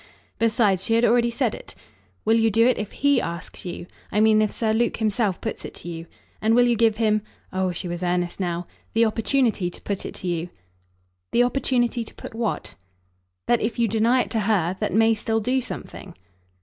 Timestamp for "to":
5.75-5.87, 9.69-9.81, 10.15-10.27, 12.03-12.15, 14.31-14.39